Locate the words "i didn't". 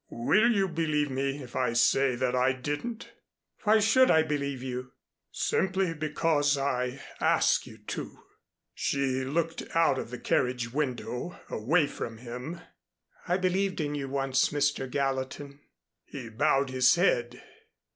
2.35-3.11